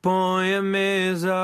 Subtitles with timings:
[0.00, 1.34] põe a mesa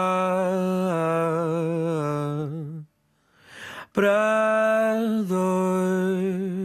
[3.93, 4.95] para
[5.27, 6.64] dois.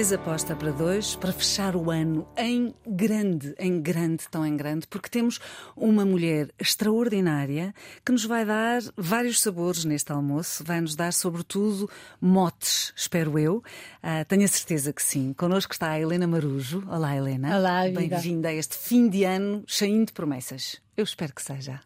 [0.00, 4.86] Mesa posta para dois, para fechar o ano em grande, em grande, tão em grande,
[4.86, 5.38] porque temos
[5.76, 11.86] uma mulher extraordinária que nos vai dar vários sabores neste almoço, vai nos dar, sobretudo,
[12.18, 13.56] motes, espero eu.
[14.02, 15.34] Uh, tenho a certeza que sim.
[15.34, 16.82] Connosco está a Helena Marujo.
[16.88, 17.58] Olá, Helena.
[17.58, 20.80] Olá, Bem-vinda a este fim de ano cheio de promessas.
[20.96, 21.78] Eu espero que seja.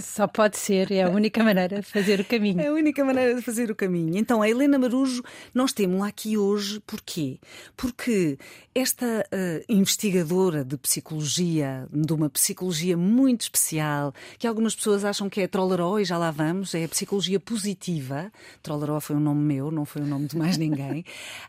[0.00, 2.60] Só pode ser, é a única maneira de fazer o caminho.
[2.60, 4.16] É a única maneira de fazer o caminho.
[4.16, 5.22] Então, a Helena Marujo,
[5.54, 7.38] nós temos-la aqui hoje, porquê?
[7.76, 8.38] Porque
[8.74, 15.40] esta uh, investigadora de psicologia, de uma psicologia muito especial, que algumas pessoas acham que
[15.40, 18.30] é Trolleró, e já lá vamos, é a psicologia positiva.
[18.62, 21.00] Trolleró foi um nome meu, não foi o um nome de mais ninguém.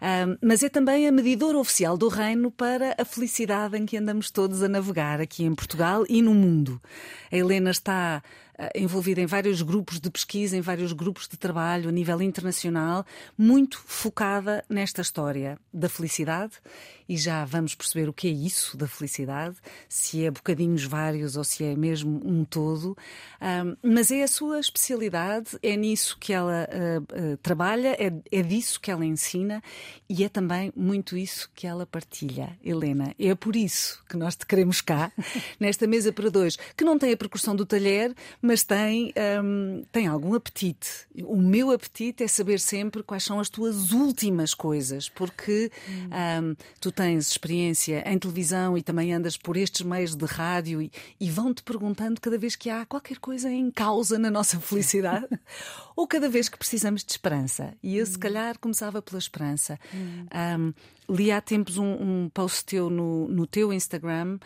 [0.02, 4.32] uh, mas é também a medidora oficial do reino para a felicidade em que andamos
[4.32, 6.82] todos a navegar aqui em Portugal e no mundo.
[7.32, 8.24] A Helena está した。
[8.76, 13.06] Envolvida em vários grupos de pesquisa, em vários grupos de trabalho a nível internacional,
[13.38, 16.54] muito focada nesta história da felicidade
[17.10, 19.56] e já vamos perceber o que é isso da felicidade,
[19.88, 22.98] se é bocadinhos vários ou se é mesmo um todo.
[23.82, 28.80] Mas é a sua especialidade, é nisso que ela uh, uh, trabalha, é, é disso
[28.80, 29.62] que ela ensina
[30.10, 32.58] e é também muito isso que ela partilha.
[32.64, 35.12] Helena, é por isso que nós te queremos cá,
[35.60, 38.14] nesta mesa para dois, que não tem a percussão do talher,
[38.48, 41.06] mas tem, um, tem algum apetite.
[41.26, 46.10] O meu apetite é saber sempre quais são as tuas últimas coisas, porque hum.
[46.52, 50.90] um, tu tens experiência em televisão e também andas por estes meios de rádio e,
[51.20, 55.28] e vão-te perguntando cada vez que há qualquer coisa em causa na nossa felicidade
[55.94, 57.74] ou cada vez que precisamos de esperança.
[57.84, 58.20] E eu, se hum.
[58.20, 59.78] calhar, começava pela esperança.
[59.94, 60.74] Um,
[61.10, 64.40] li há tempos um, um post teu no, no teu Instagram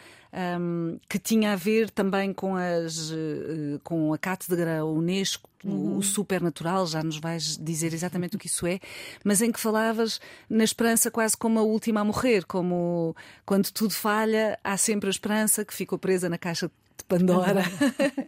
[0.59, 5.97] um, que tinha a ver também com, as, uh, com a cátedra Unesco, uhum.
[5.97, 8.79] o supernatural, já nos vais dizer exatamente o que isso é,
[9.23, 13.93] mas em que falavas na esperança quase como a última a morrer, como quando tudo
[13.93, 16.67] falha, há sempre a esperança que ficou presa na caixa
[16.97, 17.63] de Pandora.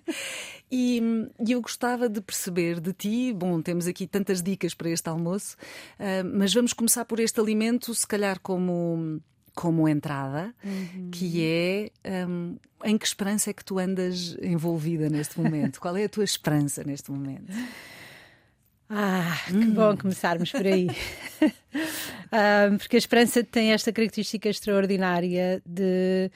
[0.72, 1.02] e,
[1.46, 5.56] e, eu gostava de perceber de ti, bom, temos aqui tantas dicas para este almoço,
[6.00, 9.22] uh, mas vamos começar por este alimento, se calhar como
[9.56, 11.10] como entrada, uhum.
[11.12, 11.92] que é
[12.28, 15.80] um, em que esperança é que tu andas envolvida neste momento?
[15.80, 17.54] Qual é a tua esperança neste momento?
[18.90, 19.74] Ah, que hum.
[19.74, 20.88] bom começarmos por aí.
[21.42, 26.30] um, porque a esperança tem esta característica extraordinária de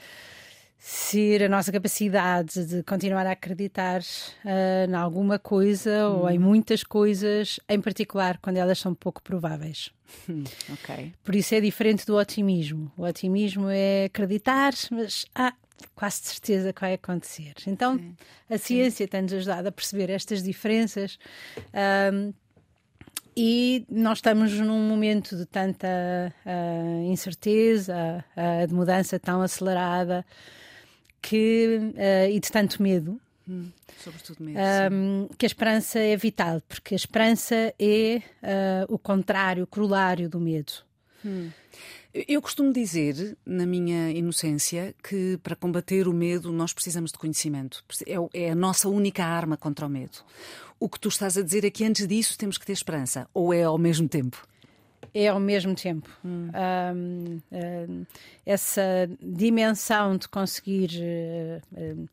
[0.80, 6.20] ser a nossa capacidade de continuar a acreditar uh, em alguma coisa hum.
[6.20, 9.92] ou em muitas coisas, em particular quando elas são pouco prováveis.
[10.30, 10.44] Hum.
[11.24, 12.92] Por isso é diferente do otimismo.
[12.96, 15.54] O otimismo é acreditar, mas ah,
[15.96, 17.54] quase certeza que vai acontecer.
[17.66, 18.16] Então Sim.
[18.50, 21.18] a ciência tem-nos ajudado a perceber estas diferenças.
[22.14, 22.34] Um,
[23.40, 25.88] e nós estamos num momento de tanta
[26.44, 30.26] uh, incerteza, uh, de mudança tão acelerada
[31.22, 33.20] que, uh, e de tanto medo.
[33.48, 33.72] Hum,
[34.04, 34.60] sobretudo medo.
[34.92, 40.30] Um, que a esperança é vital, porque a esperança é uh, o contrário, o corolário
[40.30, 40.74] do medo.
[41.26, 41.50] Hum.
[42.28, 47.84] Eu costumo dizer, na minha inocência, que para combater o medo nós precisamos de conhecimento.
[48.08, 50.20] É, é a nossa única arma contra o medo.
[50.80, 53.54] O que tu estás a dizer é que antes disso temos que ter esperança, ou
[53.54, 54.48] é ao mesmo tempo?
[55.14, 56.10] É ao mesmo tempo.
[56.24, 56.50] Hum.
[56.96, 58.06] Um, um,
[58.46, 60.92] essa dimensão de conseguir.
[61.72, 62.08] Um,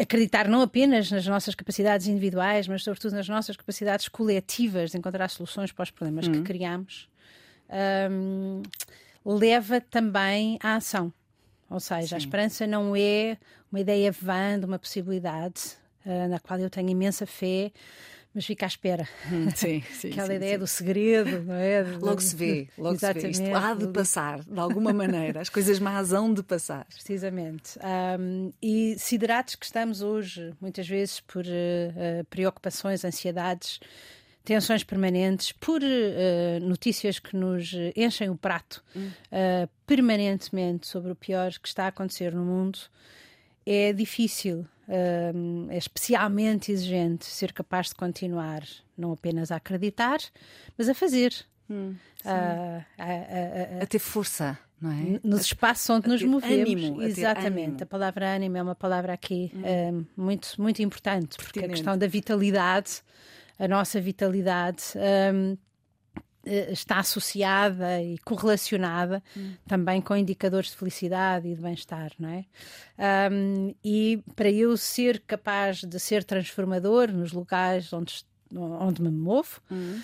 [0.00, 5.30] acreditar não apenas nas nossas capacidades individuais, mas sobretudo nas nossas capacidades coletivas de encontrar
[5.30, 7.08] soluções para os problemas que criamos,
[9.24, 11.12] leva também à ação.
[11.70, 12.14] Ou seja, Sim.
[12.16, 13.38] a esperança não é
[13.70, 17.72] uma ideia vã de uma possibilidade uh, na qual eu tenho imensa fé,
[18.34, 19.06] mas fica à espera.
[19.30, 20.10] Hum, sim, sim.
[20.10, 20.58] Aquela sim, ideia sim.
[20.58, 21.82] do segredo, não é?
[21.82, 23.36] Logo se vê, logo Exatamente.
[23.36, 23.48] se vê.
[23.48, 25.40] Isto há de passar, de alguma maneira.
[25.40, 26.86] As coisas más hão de passar.
[26.86, 27.78] Precisamente.
[28.18, 33.80] Um, e siderados que estamos hoje, muitas vezes, por uh, uh, preocupações, ansiedades,
[34.44, 39.10] tensões permanentes, por uh, notícias que nos enchem o prato hum.
[39.86, 42.78] permanentemente sobre o pior que está a acontecer no mundo,
[43.64, 44.66] é difícil
[45.70, 48.62] é especialmente exigente ser capaz de continuar
[48.96, 50.18] não apenas a acreditar,
[50.76, 51.34] mas a fazer.
[51.70, 51.94] Hum,
[52.24, 54.58] a, a, a, a, ter força.
[54.80, 55.20] Não é?
[55.22, 56.70] Nos espaços onde nos movemos.
[56.70, 57.68] Ânimo, Exatamente.
[57.68, 57.82] Ânimo.
[57.82, 60.04] A palavra ânimo é uma palavra aqui hum.
[60.16, 61.66] muito, muito importante, porque Pertinente.
[61.66, 63.02] a questão da vitalidade
[63.62, 64.82] a nossa vitalidade.
[65.32, 65.56] Um,
[66.44, 69.52] está associada e correlacionada hum.
[69.66, 72.44] também com indicadores de felicidade e de bem-estar, não é?
[73.30, 78.24] Um, e para eu ser capaz de ser transformador nos lugares onde,
[78.54, 80.00] onde me movo, hum.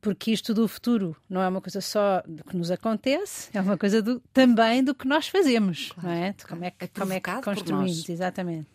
[0.00, 3.76] porque isto do futuro não é uma coisa só do que nos acontece, é uma
[3.76, 6.08] coisa do, também do que nós fazemos, claro.
[6.08, 6.32] não é?
[6.32, 8.68] De como é que, é como é que construímos, exatamente.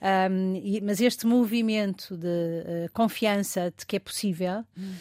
[0.00, 4.64] Um, e, mas este movimento de uh, confiança de que é possível.
[4.76, 4.94] Hum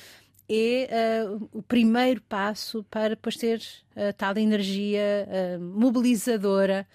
[0.49, 6.87] é uh, o primeiro passo para depois ter uh, tal energia uh, mobilizadora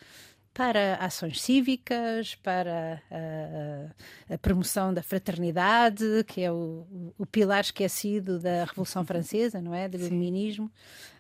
[0.55, 8.39] para ações cívicas, para a, a, promoção da fraternidade, que é o, o, pilar esquecido
[8.39, 9.89] da Revolução Francesa, não é?
[9.89, 10.71] Do feminismo,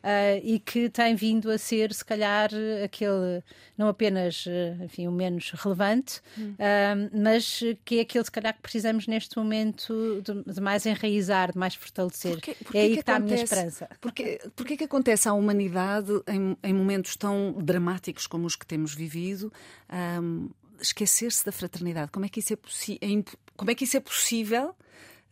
[0.02, 2.50] uh, e que tem vindo a ser, se calhar,
[2.84, 3.42] aquele,
[3.76, 4.44] não apenas,
[4.82, 6.54] enfim, o menos relevante, hum.
[6.54, 11.52] uh, mas que é aquele, se calhar, que precisamos neste momento de, de mais enraizar,
[11.52, 12.32] de mais fortalecer.
[12.32, 13.88] Porquê, porquê é aí que, que está acontece, a minha esperança.
[14.00, 18.94] Porquê, porquê que acontece à humanidade em, em momentos tão dramáticos como os que temos
[18.94, 19.52] vivido?
[19.92, 20.50] um,
[20.80, 22.10] esquecer-se da fraternidade.
[22.10, 23.24] Como é que isso é, é
[23.56, 24.74] como é que isso é possível?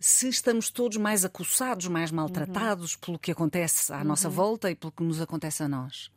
[0.00, 3.00] Se estamos todos mais acossados, mais maltratados uhum.
[3.00, 4.04] pelo que acontece à uhum.
[4.04, 6.10] nossa volta e pelo que nos acontece a nós?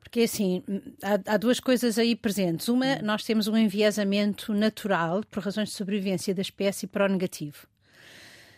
[0.00, 0.62] Porque assim,
[1.02, 2.68] há, há duas coisas aí presentes.
[2.68, 3.02] Uma, uhum.
[3.02, 7.68] nós temos um enviesamento natural, por razões de sobrevivência da espécie, para o negativo.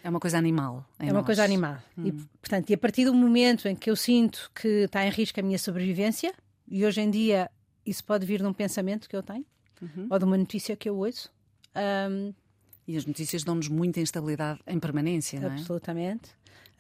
[0.02, 0.84] É uma coisa animal.
[0.98, 1.26] é uma nós.
[1.26, 1.76] coisa animal.
[1.98, 2.24] E, hum.
[2.40, 5.42] portanto, e a partir do momento em que eu sinto que está em risco a
[5.42, 6.32] minha sobrevivência,
[6.66, 7.50] e hoje em dia
[7.84, 9.44] isso pode vir de um pensamento que eu tenho
[9.82, 10.06] uhum.
[10.08, 11.30] ou de uma notícia que eu ouço.
[11.76, 12.32] Um,
[12.90, 15.52] e as notícias dão-nos muita instabilidade em permanência, não é?
[15.52, 16.30] Absolutamente.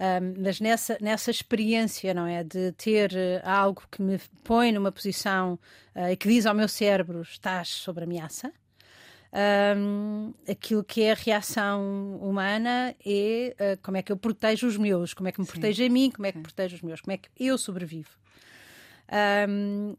[0.00, 2.42] Um, mas nessa, nessa experiência, não é?
[2.42, 5.58] De ter uh, algo que me põe numa posição
[5.94, 8.50] uh, e que diz ao meu cérebro: estás sob ameaça.
[9.76, 14.76] Um, aquilo que é a reação humana é uh, como é que eu protejo os
[14.76, 15.52] meus, como é que me Sim.
[15.52, 16.42] protejo a mim, como é que Sim.
[16.42, 18.10] protejo os meus, como é que eu sobrevivo.
[19.48, 19.94] Um,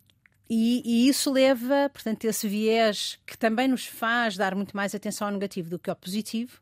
[0.54, 5.28] e, e, isso leva, portanto, esse viés que também nos faz dar muito mais atenção
[5.28, 6.60] ao negativo do que ao positivo,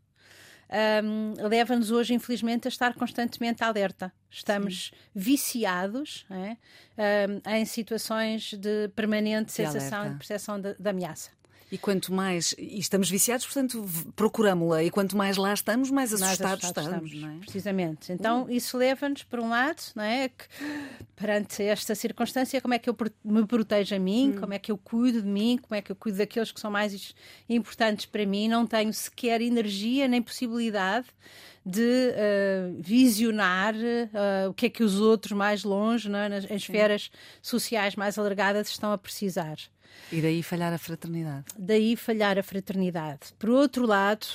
[1.04, 4.14] um, leva-nos hoje, infelizmente, a estar constantemente alerta.
[4.30, 5.10] Estamos Sim.
[5.16, 6.56] viciados é?
[7.28, 11.32] um, em situações de permanente sensação e percepção de, de ameaça.
[11.72, 12.56] E quanto mais.
[12.58, 13.86] E estamos viciados, portanto,
[14.16, 14.84] procuramos-la.
[14.84, 17.36] E quanto mais lá estamos, mais assustados, mais assustados estamos.
[17.38, 17.40] É?
[17.40, 18.12] Precisamente.
[18.12, 18.52] Então, uh.
[18.52, 20.30] isso leva-nos, por um lado, não é?
[20.30, 20.46] Que,
[21.16, 24.40] perante esta circunstância, como é que eu me protejo a mim, hum.
[24.40, 26.72] como é que eu cuido de mim, como é que eu cuido daqueles que são
[26.72, 27.14] mais
[27.48, 28.48] importantes para mim.
[28.48, 31.08] Não tenho sequer energia nem possibilidade
[31.66, 36.30] de uh, visionar uh, o que é que os outros mais longe, é?
[36.30, 37.12] nas esferas
[37.42, 39.58] sociais mais alargadas, estão a precisar.
[40.12, 41.46] E daí falhar a fraternidade.
[41.58, 43.34] Daí falhar a fraternidade.
[43.38, 44.26] Por outro lado,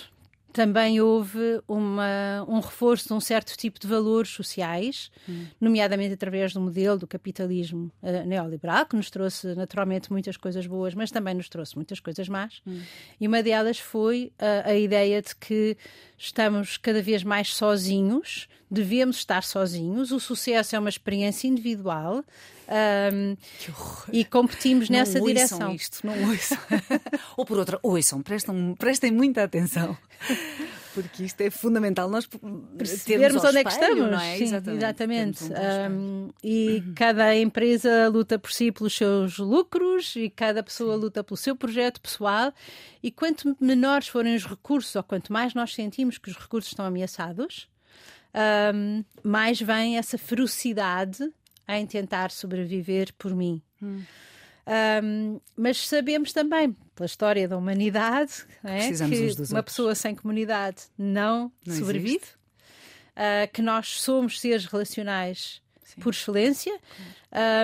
[0.55, 5.47] também houve uma, um reforço de um certo tipo de valores sociais, hum.
[5.61, 10.95] nomeadamente através do modelo do capitalismo uh, neoliberal, que nos trouxe naturalmente muitas coisas boas,
[10.95, 12.63] mas também nos trouxe muitas coisas más.
[12.65, 12.81] Hum.
[13.21, 15.77] E uma delas foi uh, a ideia de que
[16.17, 22.25] estamos cada vez mais sozinhos, devemos estar sozinhos, o sucesso é uma experiência individual.
[22.67, 23.37] Um,
[24.11, 25.75] e competimos não nessa direção.
[25.75, 26.59] Isto, não ouçam.
[27.37, 29.97] Ou por outra, ouçam, prestem, prestem muita atenção.
[30.95, 32.27] Porque isto é fundamental nós
[32.79, 34.11] percebermos onde é que estamos.
[34.11, 34.37] Não é?
[34.37, 34.77] Sim, exatamente.
[34.77, 35.45] exatamente.
[35.45, 36.95] Um, e uhum.
[36.95, 41.01] cada empresa luta por si pelos seus lucros e cada pessoa Sim.
[41.01, 42.53] luta pelo seu projeto pessoal.
[43.03, 46.87] E quanto menores forem os recursos, ou quanto mais nós sentimos que os recursos estão
[46.87, 47.69] ameaçados,
[48.35, 51.33] um, mais vem essa ferocidade
[51.69, 53.63] em tentar sobreviver por mim.
[53.83, 54.03] Hum.
[54.67, 58.91] Um, mas sabemos também, pela história da humanidade, é?
[58.91, 62.25] que uma pessoa sem comunidade não, não sobrevive,
[63.11, 65.63] uh, que nós somos seres relacionais
[65.95, 66.01] Sim.
[66.01, 66.79] por excelência.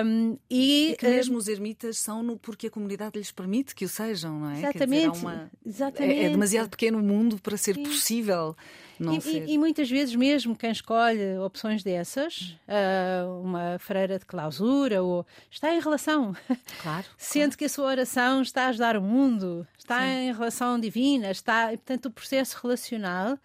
[0.05, 3.73] Um, e, e, que mesmo uh, os ermitas são no porque a comunidade lhes permite
[3.73, 4.59] que o sejam, não é?
[4.59, 5.11] Exatamente.
[5.11, 6.19] Dizer, uma, exatamente.
[6.19, 7.83] É, é, demasiado pequeno o mundo para ser Sim.
[7.83, 8.55] possível
[8.99, 9.47] não e, ser.
[9.47, 15.25] E, e, muitas vezes, mesmo quem escolhe opções dessas, uh, uma freira de clausura, ou
[15.49, 16.35] está em relação.
[16.81, 17.05] Claro.
[17.17, 17.57] Sente claro.
[17.57, 20.29] que a sua oração está a ajudar o mundo, está Sim.
[20.29, 21.73] em relação divina, está.
[21.73, 23.39] E, portanto, o processo relacional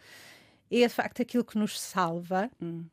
[0.71, 2.51] é de facto aquilo que nos salva.
[2.61, 2.85] Hum.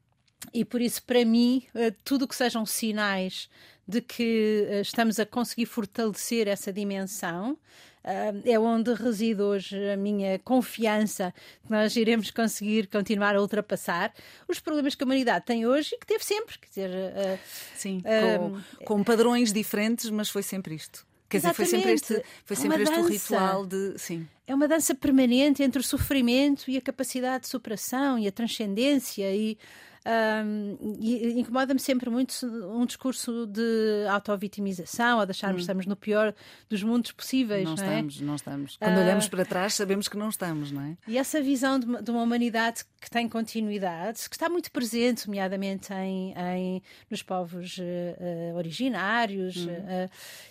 [0.54, 3.50] E por isso, para mim, uh, tudo que sejam sinais
[3.88, 9.98] de que uh, estamos a conseguir fortalecer essa dimensão uh, é onde reside hoje a
[9.98, 11.34] minha confiança
[11.66, 14.14] que nós iremos conseguir continuar a ultrapassar
[14.48, 16.58] os problemas que a humanidade tem hoje e que teve sempre.
[16.60, 17.40] Quer dizer,
[17.76, 22.56] Sim, com, com padrões diferentes, mas foi sempre isto Quer dizer, foi sempre este, foi
[22.56, 23.98] É sempre este o ritual de.
[23.98, 24.28] Sim.
[24.46, 29.34] É uma dança permanente entre o sofrimento e a capacidade de superação e a transcendência
[29.36, 29.58] e.
[30.06, 35.96] ahm, e incomoda-me sempre muito um discurso de autovitimização ou de acharmos que estamos no
[35.96, 36.34] pior
[36.70, 37.88] dos mundos possíveis, Não não, é?
[37.88, 38.78] estamos, não estamos.
[38.78, 40.98] Quando olhamos para trás, sabemos que não estamos, não é?
[41.08, 45.28] E essa visão de uma, de uma humanidade que tem continuidade, que está muito presente,
[45.28, 50.10] nomeadamente em, em- nos povos eh, originários, eh,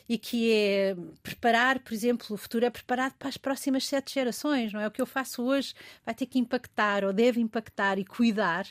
[0.09, 4.73] e que é preparar, por exemplo, o futuro é preparado para as próximas sete gerações,
[4.73, 4.87] não é?
[4.87, 8.67] O que eu faço hoje vai ter que impactar, ou deve impactar e cuidar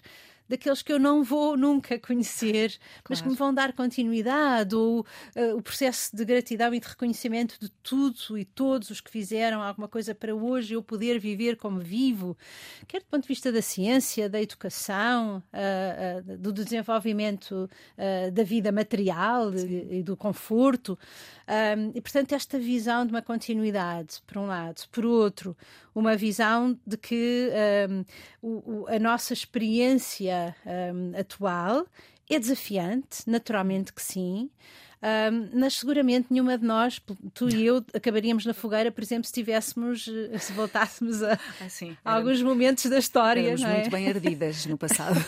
[0.52, 2.78] daqueles que eu não vou nunca conhecer,
[3.10, 7.58] mas que me vão dar continuidade, ou eh, o processo de gratidão e de reconhecimento
[7.58, 11.80] de tudo e todos os que fizeram alguma coisa para hoje eu poder viver como
[11.80, 12.38] vivo,
[12.86, 17.70] quer do ponto de vista da ciência, da educação, ah, ah, do desenvolvimento
[18.34, 21.00] da vida material e, e do conforto.
[21.48, 24.82] Ah, e, portanto, esta visão de uma continuidade, por um lado.
[24.92, 25.56] Por outro,
[25.94, 28.06] uma visão de que ah,
[28.42, 31.86] o- o- a nossa experiência ah, atual
[32.30, 34.50] é desafiante, naturalmente que sim.
[35.04, 37.02] Ahm, mas seguramente nenhuma de nós,
[37.34, 41.98] tu e eu, acabaríamos na fogueira, por exemplo, se tivéssemos, eh, se voltássemos a, sim.
[42.06, 43.74] a alguns momentos da história, Éramos é?
[43.74, 45.16] muito bem ardidas no passado.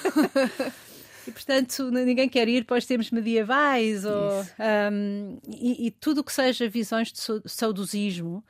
[1.26, 6.24] E portanto ninguém quer ir para os tempos medievais ou, ahm, e, e tudo o
[6.24, 8.44] que seja visões de sau- saudosismo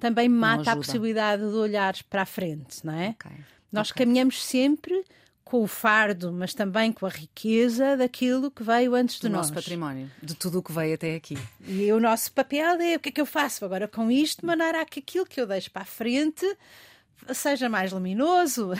[0.00, 3.10] também mata a possibilidade de olhares para a frente, não é?
[3.10, 3.30] Ok.
[3.70, 5.04] Nós caminhamos sempre
[5.44, 9.38] com o fardo, mas também com a riqueza daquilo que veio antes de Do nós.
[9.48, 11.36] nosso património, de tudo o que veio até aqui.
[11.66, 14.46] E o nosso papel é o que é que eu faço agora com isto, de
[14.46, 16.46] maneira a que aquilo que eu deixo para a frente
[17.32, 18.72] seja mais luminoso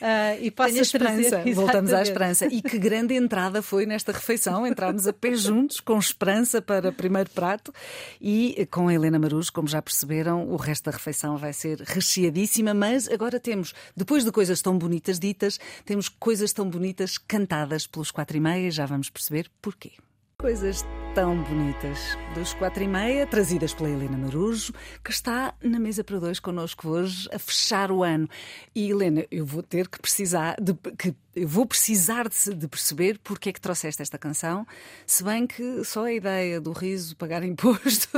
[0.00, 1.30] ah, e possa esperança.
[1.30, 1.54] trazer...
[1.54, 2.46] Voltamos à esperança.
[2.46, 4.66] E que grande entrada foi nesta refeição.
[4.66, 7.72] Entramos a pé juntos, com esperança para o primeiro prato.
[8.20, 12.74] E com a Helena Maruz, como já perceberam, o resto da refeição vai ser recheadíssima.
[12.74, 18.10] Mas agora temos, depois de coisas tão bonitas ditas, temos coisas tão bonitas cantadas pelos
[18.10, 18.70] quatro e meia.
[18.70, 19.92] Já vamos perceber porquê.
[20.38, 20.84] Coisas
[21.16, 26.18] tão bonitas dos quatro e meia, trazidas pela Helena Marujo, que está na mesa para
[26.18, 28.28] dois connosco hoje a fechar o ano.
[28.74, 33.18] E Helena, eu vou ter que precisar de, que eu vou precisar de, de perceber
[33.24, 34.66] porque é que trouxeste esta canção,
[35.06, 38.08] se bem que só a ideia do riso pagar imposto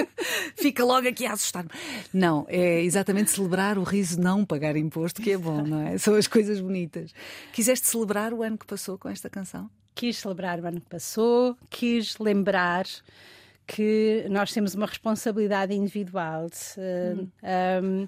[0.56, 1.68] fica logo aqui a assustar-me.
[2.14, 5.98] Não, é exatamente celebrar o riso não pagar imposto, que é bom, não é?
[5.98, 7.12] São as coisas bonitas.
[7.52, 9.68] Quiseste celebrar o ano que passou com esta canção?
[9.98, 12.86] Quis celebrar o ano que passou, quis lembrar
[13.66, 18.06] que nós temos uma responsabilidade individual de, eh, um,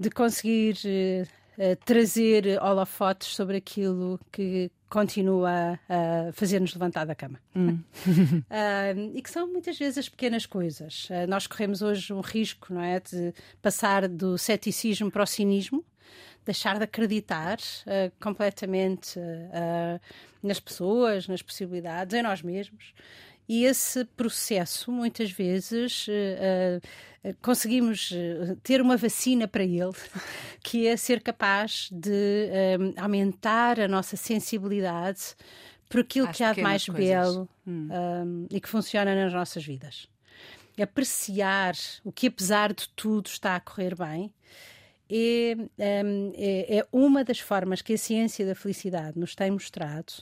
[0.00, 1.26] de conseguir eh,
[1.58, 7.38] eh, trazer holofotes sobre aquilo que continua a fazer-nos levantar da cama.
[8.08, 11.08] Um, e que são muitas vezes as pequenas coisas.
[11.10, 12.98] Uh, nós corremos hoje um risco, não é?
[12.98, 15.84] De passar do ceticismo para o cinismo,
[16.48, 20.00] deixar de acreditar uh, completamente uh,
[20.42, 22.94] nas pessoas, nas possibilidades, em nós mesmos.
[23.46, 28.14] E esse processo, muitas vezes, uh, conseguimos
[28.62, 29.92] ter uma vacina para ele,
[30.64, 32.48] que é ser capaz de
[32.80, 35.34] um, aumentar a nossa sensibilidade
[35.88, 37.04] por aquilo Às que há de mais coisas.
[37.04, 40.08] belo um, e que funciona nas nossas vidas.
[40.80, 41.74] Apreciar
[42.04, 44.32] o que, apesar de tudo, está a correr bem.
[45.10, 45.56] É,
[46.04, 50.12] um, é, é uma das formas que a ciência da felicidade nos tem mostrado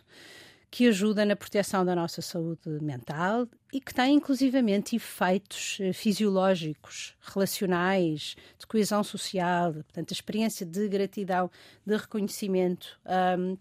[0.70, 7.16] que ajuda na proteção da nossa saúde mental e que tem inclusivamente efeitos eh, fisiológicos,
[7.20, 11.50] relacionais, de coesão social, portanto, a experiência de gratidão,
[11.86, 12.98] de reconhecimento.
[13.38, 13.56] Um,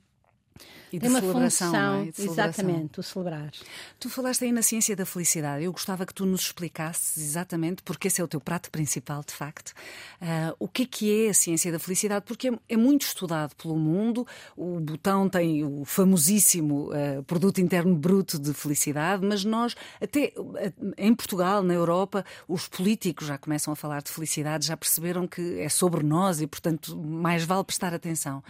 [0.91, 2.05] E de tem uma celebração, função, não é?
[2.05, 2.45] De celebração.
[2.45, 3.51] exatamente, o celebrar.
[3.99, 5.63] Tu falaste aí na ciência da felicidade.
[5.63, 9.33] Eu gostava que tu nos explicasses exatamente, porque esse é o teu prato principal, de
[9.33, 9.73] facto,
[10.21, 13.55] ah, o que é que é a ciência da felicidade, porque é, é muito estudado
[13.55, 14.25] pelo mundo.
[14.55, 20.71] O botão tem o famosíssimo ah, produto interno bruto de felicidade, mas nós, até ah,
[20.97, 25.59] em Portugal, na Europa, os políticos já começam a falar de felicidade, já perceberam que
[25.59, 28.41] é sobre nós e, portanto, mais vale prestar atenção.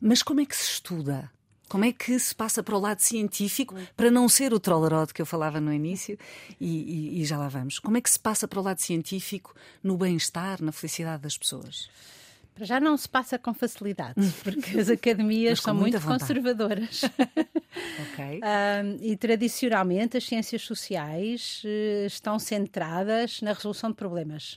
[0.00, 1.28] Mas como é que se estuda?
[1.68, 5.20] Como é que se passa para o lado científico, para não ser o trollerod que
[5.22, 6.18] eu falava no início,
[6.60, 6.66] e,
[7.18, 7.78] e- e já lá vamos.
[7.78, 11.88] Como é que se passa para o lado científico no bem-estar, na felicidade das pessoas?
[12.54, 16.20] Para já não se passa com facilidade, porque as academias são muito vontade.
[16.20, 17.02] conservadoras.
[18.12, 18.40] Ok?
[18.40, 24.56] Um, e tradicionalmente as ciências sociais eh, estão centradas na resolução de problemas.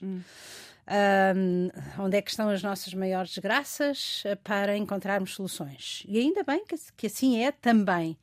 [0.91, 1.69] Um,
[2.03, 6.03] onde é que estão as nossas maiores desgraças eh, para encontrarmos soluções?
[6.05, 8.17] E ainda bem que, que assim é também.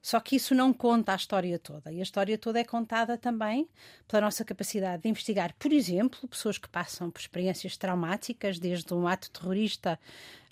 [0.00, 1.90] Só que isso não conta a história toda.
[1.90, 3.68] E a história toda é contada também
[4.06, 9.08] pela nossa capacidade de investigar, por exemplo, pessoas que passam por experiências traumáticas, desde um
[9.08, 9.98] ato terrorista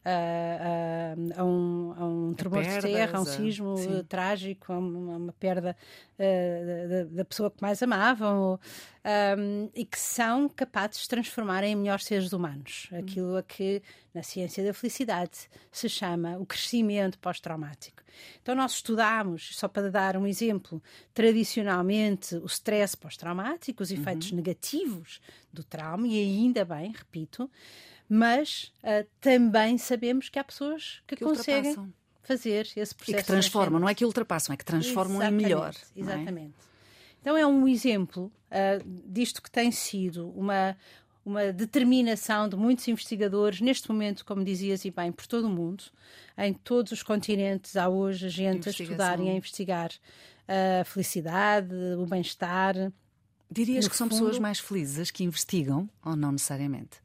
[0.04, 4.04] a, a, um, a um tremor de terra, a um sismo sim.
[4.08, 5.76] trágico, a uma, uma perda
[6.18, 8.58] uh, da, da, pessoa que mais amavam,
[9.04, 12.88] um, e que são capazes de transformar em melhores seres humanos.
[12.92, 12.98] Hum.
[12.98, 13.80] Aquilo a que,
[14.12, 18.02] na ciência da felicidade, se chama o crescimento pós-traumático.
[18.42, 20.82] Então, nós estudamos, só para dar um exemplo,
[21.14, 24.36] tradicionalmente o stress pós-traumático, os efeitos uhum.
[24.36, 25.20] negativos
[25.52, 27.48] do trauma, e ainda bem, repito,
[28.14, 31.74] mas uh, também sabemos que há pessoas que, que conseguem
[32.22, 33.10] fazer esse processo.
[33.10, 35.74] E que transformam, não é que ultrapassam, é que transformam exatamente, em melhor.
[35.74, 36.00] É?
[36.00, 36.54] Exatamente.
[36.58, 36.72] É?
[37.22, 40.76] Então é um exemplo uh, disto que tem sido uma,
[41.24, 45.84] uma determinação de muitos investigadores, neste momento, como dizias e bem, por todo o mundo,
[46.36, 49.90] em todos os continentes, há hoje gente a estudar e a investigar
[50.46, 52.92] a felicidade, o bem-estar.
[53.50, 57.01] Dirias no que são pessoas mais felizes as que investigam ou não necessariamente?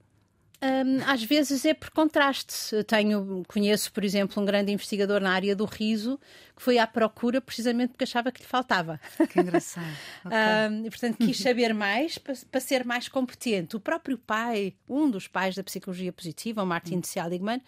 [0.59, 2.83] Um, às vezes é por contraste.
[2.85, 6.19] Tenho, conheço, por exemplo, um grande investigador na área do riso
[6.57, 8.99] que foi à procura precisamente porque achava que lhe faltava.
[9.29, 9.87] Que engraçado.
[10.25, 10.37] Okay.
[10.37, 13.75] Um, e, portanto, quis saber mais para, para, ser mais competente.
[13.75, 17.61] O próprio pai, um dos pais da psicologia positiva, o Martin de Seligman,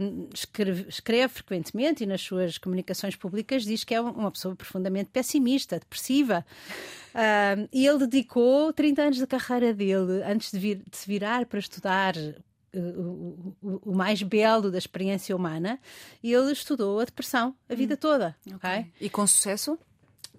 [0.00, 5.10] um, escreve, escreve, frequentemente e nas suas comunicações públicas diz que é uma pessoa profundamente
[5.10, 6.44] pessimista, depressiva.
[7.14, 11.46] Uh, e ele dedicou 30 anos da carreira dele, antes de, vir, de se virar
[11.46, 12.14] para estudar
[12.78, 15.78] o, o, o, mais belo da experiência humana,
[16.22, 17.98] e ele estudou a depressão a vida hum.
[17.98, 18.36] toda.
[18.46, 18.56] Okay.
[18.56, 18.92] okay.
[19.00, 19.78] E com sucesso?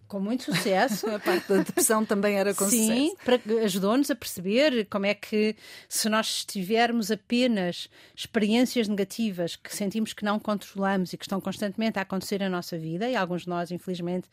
[0.07, 1.07] com muito sucesso.
[1.11, 3.59] a parte da depressão também era com Sim, sucesso.
[3.63, 5.55] ajudou-nos a perceber como é que,
[5.87, 11.99] se nós tivermos apenas experiências negativas que sentimos que não controlamos e que estão constantemente
[11.99, 14.27] a acontecer na nossa vida, e alguns de nós, infelizmente,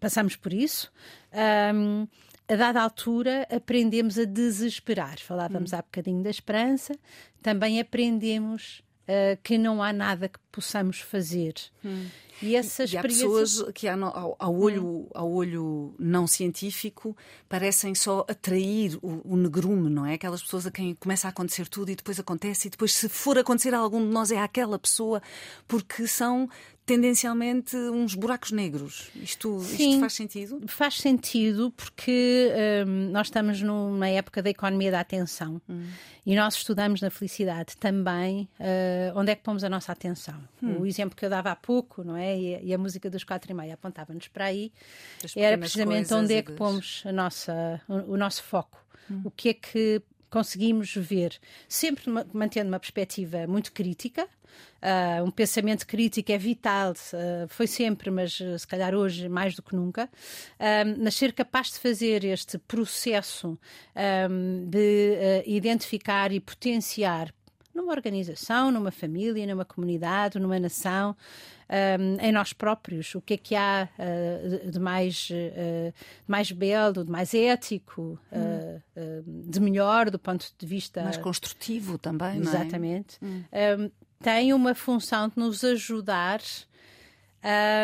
[0.00, 0.90] passamos por isso.
[1.74, 2.06] Um,
[2.48, 5.18] a dada altura aprendemos a desesperar.
[5.20, 5.76] Falávamos hum.
[5.76, 6.94] há bocadinho da esperança,
[7.42, 11.54] também aprendemos uh, que não há nada que possamos fazer.
[11.84, 12.06] Hum.
[12.40, 13.24] E essa experiência...
[13.24, 15.08] E há pessoas que ao, ao, olho, hum.
[15.12, 17.16] ao olho não científico
[17.48, 20.14] parecem só atrair o, o, negrume, não é?
[20.14, 23.36] Aquelas pessoas a quem começa a acontecer tudo e depois acontece e depois se for
[23.38, 25.20] acontecer a algum de nós é aquela pessoa
[25.66, 26.48] porque são
[26.88, 29.10] tendencialmente uns buracos negros.
[29.14, 30.60] Isto, Sim, isto faz sentido?
[30.66, 32.50] Faz sentido porque
[32.86, 35.86] hum, nós estamos numa época da economia da atenção hum.
[36.24, 40.42] e nós estudamos na felicidade também uh, onde é que pomos a nossa atenção.
[40.62, 40.80] Hum.
[40.80, 42.34] O exemplo que eu dava há pouco, não é?
[42.38, 44.72] E, e a música dos quatro e meia apontava-nos para aí.
[45.36, 48.82] Era precisamente onde é que pomos a nossa, o, o nosso foco.
[49.10, 49.20] Hum.
[49.24, 51.38] O que é que conseguimos ver,
[51.68, 54.28] sempre mantendo uma perspectiva muito crítica,
[54.80, 59.54] Uh, um pensamento crítico é vital, uh, foi sempre, mas uh, se calhar hoje mais
[59.56, 60.08] do que nunca.
[61.02, 63.58] mas ser capaz de fazer este processo
[64.30, 67.32] um, de identificar e potenciar
[67.74, 71.16] numa organização, numa família, numa comunidade, numa nação,
[71.70, 75.94] um, em nós próprios, o que é que há uh, de, mais, uh, de
[76.26, 78.38] mais belo, de mais ético, hum.
[79.26, 81.02] De melhor do ponto de vista.
[81.02, 83.16] Mais construtivo também, Exatamente.
[83.20, 83.76] não é?
[83.76, 83.84] Hum.
[83.84, 86.40] Um, tem uma função de nos ajudar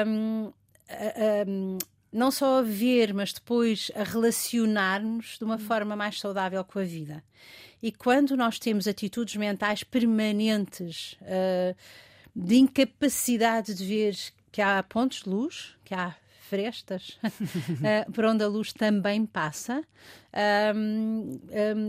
[0.07, 0.53] um,
[0.89, 5.59] a, a, não só a ver, mas depois a relacionar-nos de uma hum.
[5.59, 7.23] forma mais saudável com a vida.
[7.83, 11.77] E quando nós temos atitudes mentais permanentes uh,
[12.35, 14.17] de incapacidade de ver
[14.51, 19.83] que há pontos de luz, que há frestas, uh, por onde a luz também passa.
[20.75, 21.41] Um,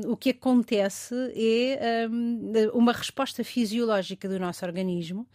[0.05, 5.27] um, o que acontece é um, uma resposta fisiológica do nosso organismo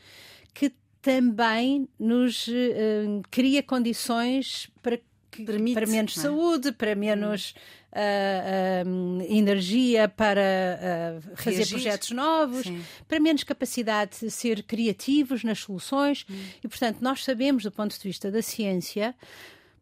[0.54, 4.98] que também nos uh, cria condições para
[5.30, 6.20] que, Permite, para menos é?
[6.20, 7.54] saúde, para menos
[7.92, 12.82] uh, uh, energia para uh, fazer projetos novos, Sim.
[13.06, 16.26] para menos capacidade de ser criativos nas soluções.
[16.28, 16.34] Hum.
[16.64, 19.14] E, portanto, nós sabemos, do ponto de vista da ciência,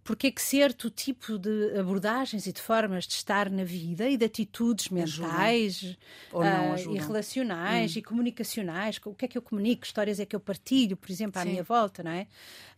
[0.08, 4.16] porque é que certo tipo de abordagens e de formas de estar na vida e
[4.16, 5.98] de atitudes mentais
[6.32, 7.98] uh, e relacionais hum.
[7.98, 11.38] e comunicacionais, o que é que eu comunico, histórias é que eu partilho, por exemplo,
[11.38, 11.50] à Sim.
[11.50, 12.26] minha volta, não é?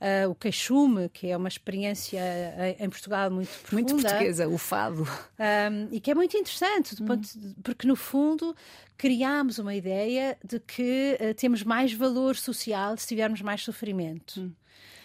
[0.00, 3.92] Uh, o queixume, que é uma experiência eh, em Portugal muito profunda.
[3.92, 5.02] Muito portuguesa, o fado.
[5.04, 7.16] Um, e que é muito interessante, hum.
[7.16, 8.56] de, porque no fundo
[8.98, 14.40] criámos uma ideia de que uh, temos mais valor social se tivermos mais sofrimento.
[14.40, 14.52] Hum.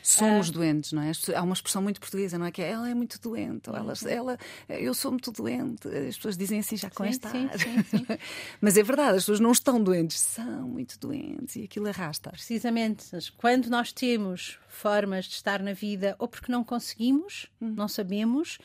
[0.07, 1.11] Somos doentes, não é?
[1.35, 2.51] Há uma expressão muito portuguesa, não é?
[2.51, 4.09] Que é ela é muito doente, ou ela, Uhum.
[4.09, 4.37] ela,
[4.69, 5.87] eu sou muito doente.
[5.87, 8.05] As pessoas dizem assim já com Sim, esta sim, sim, sim.
[8.61, 12.29] Mas é verdade, as pessoas não estão doentes, são muito doentes e aquilo arrasta.
[12.29, 13.05] Precisamente,
[13.37, 18.59] quando nós temos formas de estar na vida, ou porque não conseguimos, não sabemos,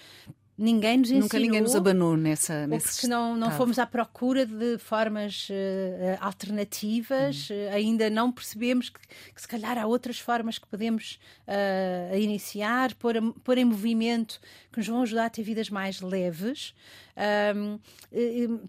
[0.61, 1.23] ninguém nos ensinou.
[1.23, 2.69] Nunca ninguém nos abanou nessa.
[2.71, 7.55] ou porque não, não fomos à procura de formas eh, alternativas, Hum.
[7.55, 9.01] eh, ainda não percebemos que,
[9.35, 14.41] que se calhar há outras formas que podemos eh, iniciar, pôr, a- pôr em movimento,
[14.73, 16.75] que nos vão ajudar a ter vidas mais leves.
[17.17, 17.53] Eh,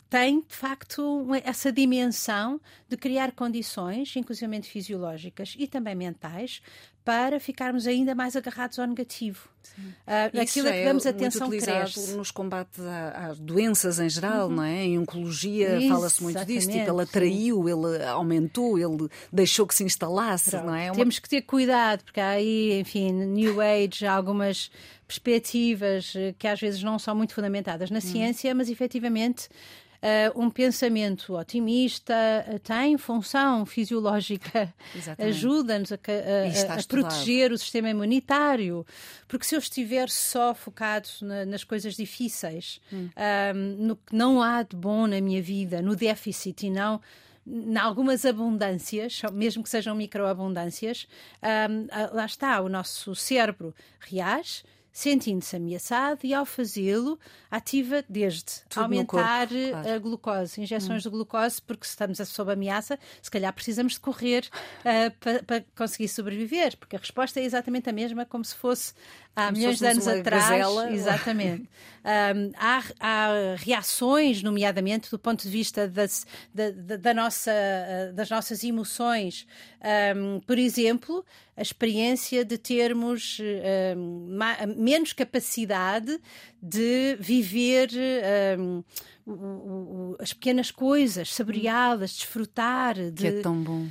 [0.10, 6.62] tem, de facto, essa dimensão de criar condições, inclusivamente fisiológicas e também mentais,
[7.04, 9.50] para ficarmos ainda mais agarrados ao negativo.
[10.06, 12.14] Ah, Isso aquilo já que é damos atenção cresce.
[12.16, 12.80] nos combates
[13.16, 14.84] às doenças em geral, não é?
[14.84, 17.02] Em oncologia fala-se muito disso, tipo, ele sim.
[17.02, 20.88] atraiu, ele aumentou, ele deixou que se instalasse, não é?
[20.88, 24.70] É uma- Temos que ter cuidado, porque há aí, enfim, New Age, há algumas
[25.08, 27.94] perspectivas eh, que às vezes não são muito fundamentadas Hum.
[27.96, 29.48] na ciência, mas efetivamente.
[30.02, 32.14] Eh, um pensamento otimista
[32.48, 34.74] eh, tem função fisiológica,
[35.28, 35.98] ajuda-nos a, a-
[36.68, 38.86] a- a proteger o sistema imunitário.
[39.28, 43.10] Porque se eu estiver só focado na- nas coisas difíceis, Hum.
[43.16, 47.00] ahm, no que não há de bom na minha vida, no déficit e não
[47.48, 51.08] em algumas abundâncias, mesmo que sejam microabundâncias,
[51.42, 57.18] ahm, ah, lá está, o nosso cérebro reage, sentindo-se ameaçado e ao fazê-lo
[57.50, 59.90] ativa desde Tudo no corpo, aumentar claro.
[59.90, 64.48] a glucose, injeções de glucose, porque se estamos sob ameaça, se calhar precisamos de correr
[64.84, 68.94] ah, para para conseguir sobreviver, porque a resposta é exatamente a mesma como se fosse
[69.36, 70.50] há se milhões de anos atrás.
[70.50, 70.92] gazela.
[70.92, 71.70] Exatamente.
[72.04, 78.12] Ahm, há, há reações, nomeadamente do ponto de vista das, da, da- da nossa, ah,
[78.12, 79.46] das nossas emoções.
[79.80, 81.24] Ahm, por exemplo,
[81.56, 83.38] a experiência de termos
[84.30, 86.20] ma- menos capacidade
[86.62, 87.90] de viver
[90.20, 92.96] as pequenas coisas, saboreá-las, desfrutar.
[92.96, 93.88] De, Que é tão bom.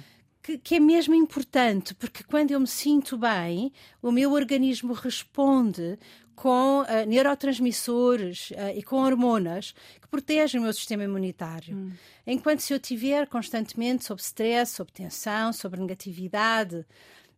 [0.51, 5.99] Que, que é mesmo importante, porque quando eu me sinto bem, o meu organismo responde
[6.35, 11.93] com ah, neurotransmissores ah, e com hormonas que protegem o meu sistema imunitário.
[12.27, 16.85] Enquanto se eu estiver constantemente sob stress, sob tensão, sob negatividade,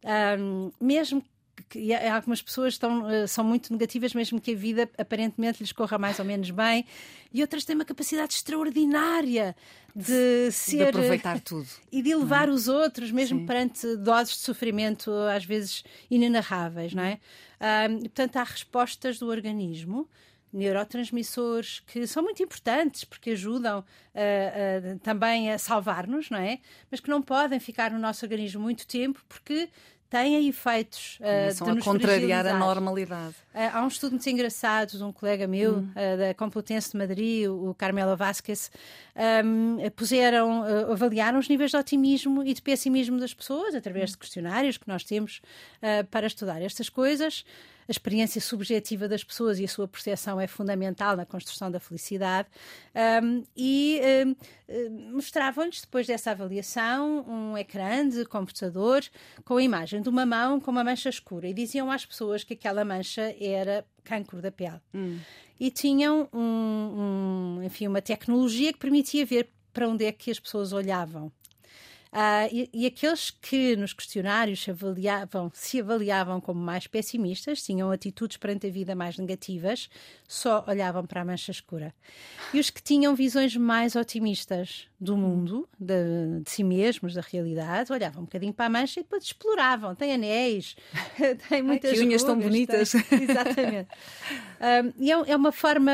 [0.04, 1.22] ahm, mesmo
[1.68, 5.98] que algumas pessoas estão, eh, são muito negativas, mesmo que a vida aparentemente lhes corra
[5.98, 6.84] mais ou menos bem,
[7.32, 9.56] e outras têm uma capacidade extraordinária
[9.94, 10.78] de ser.
[10.78, 11.68] De aproveitar tudo.
[11.92, 17.20] E de elevar os outros, mesmo perante doses de sofrimento às vezes inenarráveis, não é?
[17.60, 20.08] Ah, portanto, há respostas do organismo,
[20.52, 26.58] neurotransmissores, que são muito importantes porque ajudam ah, ah, também a salvar-nos, não é?
[26.90, 29.68] Mas que não podem ficar no nosso organismo muito tempo porque
[30.12, 33.34] têm efeitos ah, Começam de a nos contrariar a normalidade.
[33.54, 35.88] Ah, Há um estudo muito engraçado de um colega meu Hum.
[35.96, 38.70] ah, da Complutense de Madrid, o Carmelo Vasquez,
[39.16, 44.12] ahm, puseram, ah, avaliaram os níveis de otimismo e de pessimismo das pessoas através Hum.
[44.12, 45.40] de questionários que nós temos
[46.10, 47.44] para estudar estas coisas.
[47.88, 52.48] A experiência subjetiva das pessoas e a sua percepção é fundamental na construção da felicidade.
[52.94, 54.74] Ahm, e ah,
[55.12, 59.02] mostravam-lhes, depois dessa avaliação, um ecrã de computador
[59.44, 62.54] com a imagem de uma mão com uma mancha escura e diziam às pessoas que
[62.54, 64.80] aquela mancha era cancro da pele.
[65.58, 70.38] E tinham um, um, enfim, uma tecnologia que permitia ver para onde é que as
[70.38, 71.32] pessoas olhavam.
[72.14, 77.90] Ah, e, e aqueles que nos questionários se avaliavam, se avaliavam como mais pessimistas, tinham
[77.90, 79.88] atitudes perante a vida mais negativas,
[80.28, 81.94] só olhavam para a mancha escura.
[82.52, 87.92] E os que tinham visões mais otimistas do mundo, de, de si mesmos, da realidade,
[87.92, 89.94] olhavam um bocadinho para a mancha e depois exploravam.
[89.96, 90.76] Tem anéis,
[91.48, 92.92] tem muitas que unhas tão bonitas.
[92.92, 93.88] tem- Exatamente.
[94.60, 95.90] Um, e é, é uma forma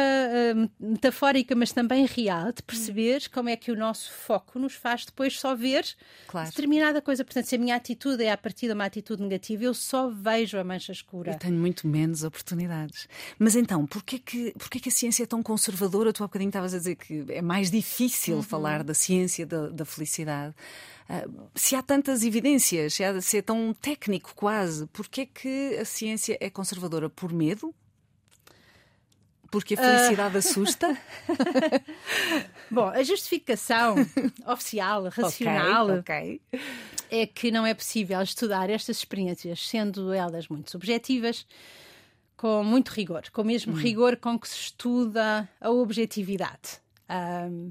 [0.55, 5.07] um, metafórica, mas também real, de perceber como é que o nosso foco nos faz
[5.07, 5.87] depois só ver
[6.27, 6.51] Claro.
[6.51, 7.25] determinada coisa.
[7.25, 10.59] Portanto, se a minha atitude é a partir de uma atitude negativa, eu só vejo
[10.59, 11.33] a mancha escura.
[11.33, 13.09] Eu tenho muito menos oportunidades.
[13.39, 16.13] Mas então, porquê que, porquê que a ciência é tão conservadora?
[16.13, 18.43] Tu há bocadinho estavas a dizer que é mais difícil Uhum.
[18.43, 20.55] falar da ciência da, da felicidade.
[21.09, 25.85] Ah, se há tantas evidências, se, há, se é tão técnico quase, porquê que a
[25.85, 27.09] ciência é conservadora?
[27.09, 27.75] Por medo?
[29.51, 30.39] Porque a felicidade Ah.
[30.41, 30.99] assusta?
[32.71, 33.95] Bom, a justificação
[34.47, 36.61] oficial, racional, Ok, ok.
[37.11, 41.47] é que não é possível estudar estas experiências, sendo elas muito subjetivas,
[42.37, 46.79] com muito rigor, com o mesmo rigor com que se estuda a objetividade.
[47.09, 47.71] Ahm,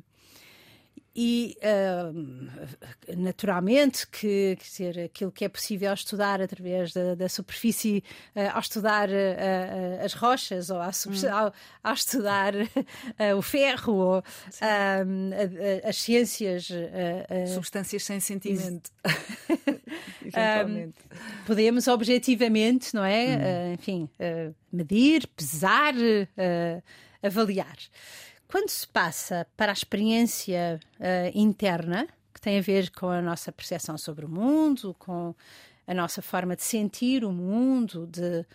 [1.19, 8.03] e uh, naturalmente que quer dizer, aquilo que é possível estudar através da, da superfície
[8.35, 11.31] uh, ao estudar uh, as rochas ou ao, hum.
[11.31, 11.53] ao,
[11.83, 12.53] ao estudar
[13.35, 14.23] o ferro ou
[15.83, 16.69] as ciências
[17.53, 18.91] substâncias sem sentimento.
[20.27, 20.91] Um,
[21.45, 23.37] podemos objetivamente não é?
[23.37, 23.73] Hum.
[23.73, 24.09] enfim
[24.71, 25.93] medir pesar
[27.23, 27.77] avaliar
[28.47, 33.51] quando se passa para a experiência uh, interna, que tem a ver com a nossa
[33.51, 35.35] percepção sobre o mundo, com
[35.85, 38.45] a nossa forma de sentir o mundo, de,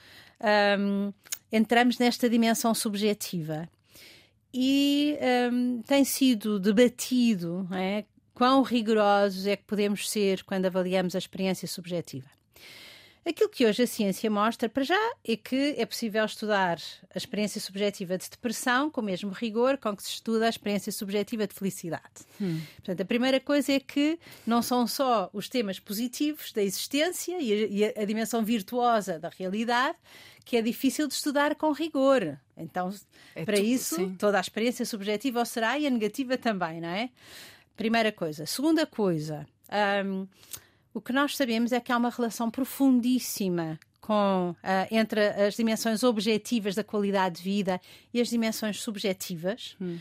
[0.78, 1.12] um,
[1.50, 3.68] entramos nesta dimensão subjetiva.
[4.54, 5.16] E
[5.52, 11.66] um, tem sido debatido é, quão rigorosos é que podemos ser quando avaliamos a experiência
[11.66, 12.28] subjetiva.
[13.24, 16.78] Aquilo que hoje a ciência mostra, para já, é que é possível estudar
[17.14, 20.90] a experiência subjetiva de depressão com o mesmo rigor com que se estuda a experiência
[20.90, 22.26] subjetiva de felicidade.
[22.40, 22.60] Hum.
[22.76, 27.52] Portanto, a primeira coisa é que não são só os temas positivos da existência e
[27.52, 29.96] a, e a dimensão virtuosa da realidade
[30.44, 32.36] que é difícil de estudar com rigor.
[32.56, 32.92] Então,
[33.34, 34.14] é para tu, isso, sim.
[34.14, 37.10] toda a experiência subjetiva o será e a negativa também, não é?
[37.76, 38.44] Primeira coisa.
[38.46, 39.46] Segunda coisa.
[40.04, 40.26] Um,
[40.94, 44.54] o que nós sabemos é que há uma relação profundíssima com, uh,
[44.90, 47.80] entre as dimensões objetivas da qualidade de vida
[48.12, 49.76] e as dimensões subjetivas.
[49.80, 49.98] Hum.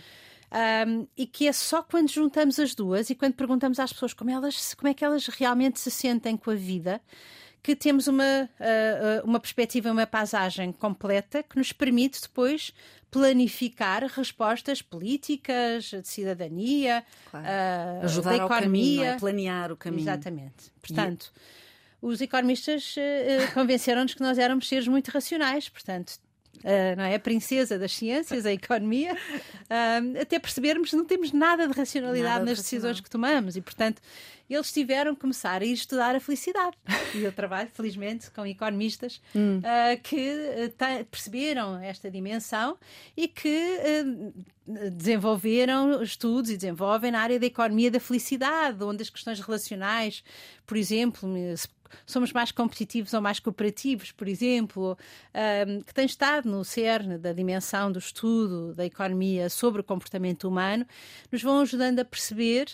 [0.54, 4.30] Um, e que é só quando juntamos as duas e quando perguntamos às pessoas como,
[4.32, 7.00] elas, como é que elas realmente se sentem com a vida,
[7.64, 12.74] que temos uma, uh, uma perspectiva, uma paisagem completa que nos permite depois
[13.12, 17.46] planificar respostas políticas, de cidadania, claro.
[17.46, 19.20] uh, ajudar da economia, caminho, é?
[19.20, 20.04] planear o caminho.
[20.04, 20.72] Exatamente.
[20.82, 22.06] Portanto, e...
[22.06, 22.96] os economistas
[23.54, 26.20] convenceram-nos que nós éramos seres muito racionais, portanto,
[26.60, 27.16] Uh, não é?
[27.16, 32.34] a princesa das ciências, a economia, uh, até percebermos que não temos nada de racionalidade
[32.34, 34.00] nada nas decisões que tomamos e, portanto,
[34.54, 36.78] eles tiveram que começar a ir estudar a felicidade.
[37.16, 39.60] E eu trabalho, felizmente, com economistas hum.
[39.60, 42.78] uh, que uh, perceberam esta dimensão
[43.16, 49.10] e que uh, desenvolveram estudos e desenvolvem na área da economia da felicidade, onde as
[49.10, 50.24] questões relacionais,
[50.66, 51.28] por exemplo,
[52.06, 54.98] somos mais competitivos ou mais cooperativos, por exemplo,
[55.86, 60.86] que tem estado no cerne da dimensão do estudo da economia sobre o comportamento humano,
[61.30, 62.68] nos vão ajudando a perceber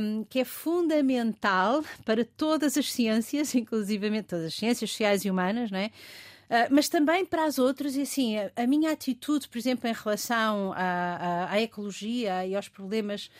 [0.00, 5.70] um, que é fundamental para todas as ciências, inclusivamente todas as ciências sociais e humanas,
[5.70, 5.86] não é?
[5.86, 9.92] Uh, mas também para as outras, e assim, a, a, minha atitude, por exemplo, em
[9.92, 13.30] relação à, à, à ecologia e aos problemas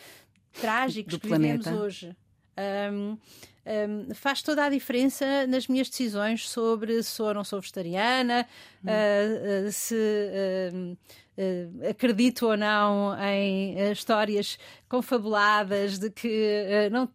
[0.53, 1.57] trágicos Do que planeta.
[1.57, 2.15] vivemos hoje.
[2.91, 3.17] Um,
[3.65, 8.47] um, faz toda a diferença nas minhas decisões sobre se sou ou não sou vegetariana,
[8.83, 8.89] hum.
[8.89, 10.97] uh, uh, se uh,
[11.89, 17.09] acredito ou não em histórias confabuladas de que não,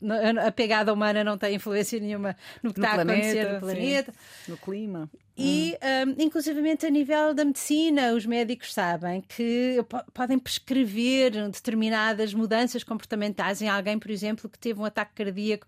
[0.45, 3.61] a pegada humana não tem influência nenhuma no que no está planeta, a acontecer no
[3.61, 4.51] planeta, sim.
[4.51, 5.11] no clima.
[5.39, 6.15] E, hum.
[6.19, 13.61] um, inclusivamente, a nível da medicina, os médicos sabem que podem prescrever determinadas mudanças comportamentais
[13.61, 15.67] em alguém, por exemplo, que teve um ataque cardíaco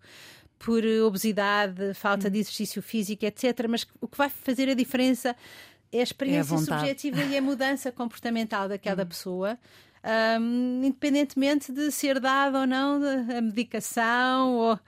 [0.59, 2.41] por obesidade, falta de hum.
[2.41, 3.67] exercício físico, etc.
[3.69, 5.37] Mas o que vai fazer a diferença
[5.93, 9.07] é a experiência é a subjetiva e a mudança comportamental daquela hum.
[9.07, 9.59] pessoa.
[10.41, 13.01] Um, independentemente de ser dada ou não
[13.37, 14.81] a medicação ou...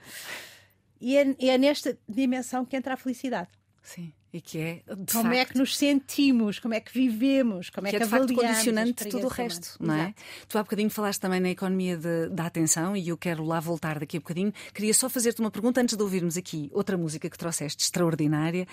[1.01, 3.49] e é, é nesta dimensão que entra a felicidade.
[3.83, 4.13] Sim.
[4.33, 7.89] E que é, como facto, é que nos sentimos, como é que vivemos, como é
[7.89, 10.03] que, é, que de facto condicionante de tudo o resto, não é?
[10.03, 10.21] Exato.
[10.47, 13.99] Tu há bocadinho falaste também na economia de, da atenção e eu quero lá voltar
[13.99, 14.53] daqui a bocadinho.
[14.73, 18.65] Queria só fazer-te uma pergunta antes de ouvirmos aqui outra música que trouxeste, extraordinária,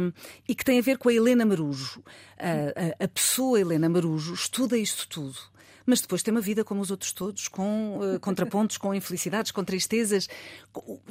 [0.00, 0.10] um,
[0.48, 2.02] e que tem a ver com a Helena Marujo.
[2.38, 5.55] a, a pessoa Helena Marujo estuda isto tudo
[5.86, 9.64] mas depois tem uma vida como os outros todos, com uh, contrapontos, com infelicidades, com
[9.64, 10.28] tristezas.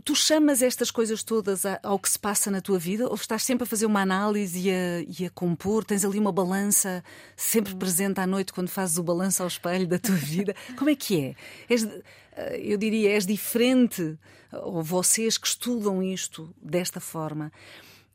[0.03, 3.63] Tu chamas estas coisas todas ao que se passa na tua vida ou estás sempre
[3.63, 5.85] a fazer uma análise e a, e a compor?
[5.85, 7.03] Tens ali uma balança
[7.35, 10.53] sempre presente à noite quando fazes o balanço ao espelho da tua vida?
[10.77, 11.35] Como é que é?
[11.69, 11.87] És,
[12.35, 14.17] eh, eu diria, és diferente,
[14.51, 17.51] ou vocês que estudam isto desta forma,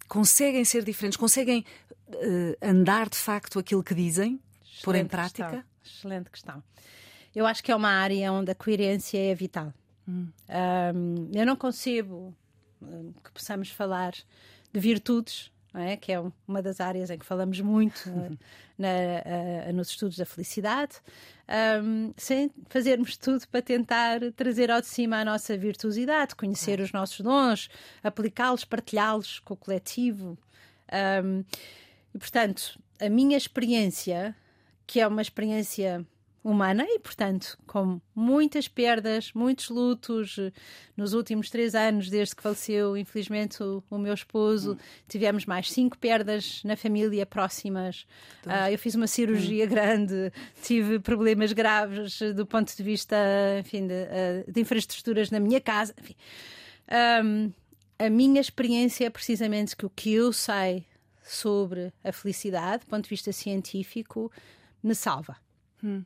[0.08, 1.64] conseguem ser diferentes, conseguem
[2.08, 4.40] uh, andar de facto aquilo que dizem,
[4.82, 5.44] pôr em prática?
[5.44, 5.70] Questão.
[5.84, 6.62] Excelente questão.
[7.34, 9.72] Eu acho que é uma área onde a coerência é vital.
[10.08, 10.28] Hum.
[10.48, 12.34] Um, eu não concebo
[12.82, 14.12] hum, que possamos falar
[14.72, 15.96] de virtudes, é?
[15.96, 18.10] que é uma das áreas em que falamos muito
[18.76, 18.88] na,
[19.68, 20.96] uh, nos estudos da felicidade,
[21.82, 26.92] um, sem fazermos tudo para tentar trazer ao de cima a nossa virtuosidade, conhecer os
[26.92, 27.68] nossos dons,
[28.02, 30.38] aplicá-los, partilhá-los com o coletivo.
[31.24, 31.44] Um,
[32.12, 34.34] e, portanto, a minha experiência
[34.90, 36.04] que é uma experiência
[36.42, 40.36] humana e, portanto, com muitas perdas, muitos lutos.
[40.96, 44.76] Nos últimos três anos, desde que faleceu, infelizmente, o, o meu esposo,
[45.06, 48.04] tivemos mais cinco perdas na família próximas.
[48.44, 53.16] Uh, eu fiz uma cirurgia grande, tive problemas graves do ponto de vista,
[53.60, 55.94] enfim, de, uh, de infraestruturas na minha casa.
[56.00, 56.16] Enfim.
[57.24, 57.52] Um,
[57.96, 60.84] a minha experiência é precisamente que o que eu sei
[61.22, 64.32] sobre a felicidade, do ponto de vista científico,
[64.82, 65.36] me salva.
[65.82, 66.04] Hum.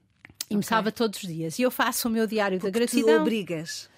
[0.51, 0.69] E me okay.
[0.69, 1.59] salva todos os dias.
[1.59, 3.17] E eu faço o meu diário porque da gratidão.
[3.17, 3.91] Tu obrigas.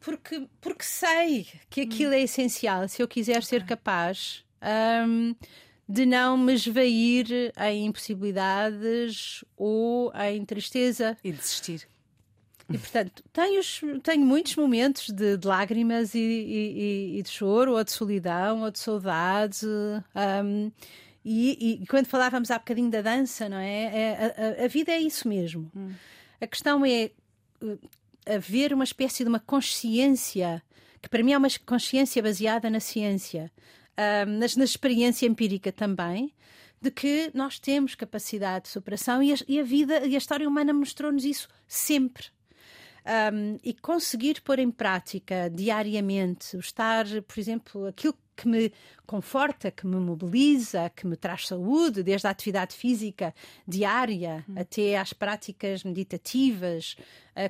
[0.00, 2.14] Porque, porque sei que aquilo hum.
[2.14, 2.88] é essencial.
[2.88, 3.42] Se eu quiser okay.
[3.42, 4.44] ser capaz
[5.06, 5.34] um,
[5.88, 11.16] de não me esvair em impossibilidades ou em tristeza.
[11.22, 11.88] E desistir.
[12.68, 13.62] E portanto, tenho,
[14.02, 18.70] tenho muitos momentos de, de lágrimas e, e, e, de choro, ou de solidão, ou
[18.72, 19.64] de saudade.
[20.44, 20.72] Um,
[21.28, 23.82] e, e, quando falávamos há bocadinho da dança, não é?
[23.82, 25.68] é a, a, vida é isso mesmo.
[25.74, 25.92] Hum.
[26.40, 27.10] A questão é
[27.60, 27.78] uh,
[28.24, 30.62] haver uma espécie de uma consciência,
[31.02, 33.50] que para mim é uma consciência baseada na ciência,
[33.98, 36.32] uh, na, na experiência empírica também,
[36.80, 40.48] de que nós temos capacidade de superação e a, e a vida e a história
[40.48, 42.26] humana mostrou-nos isso sempre.
[43.04, 48.72] Um, e conseguir pôr em prática diariamente, estar, por exemplo, aquilo que me
[49.06, 53.34] conforta, que me mobiliza, que me traz saúde, desde a atividade física
[53.66, 54.54] diária hum.
[54.58, 56.96] até às práticas meditativas,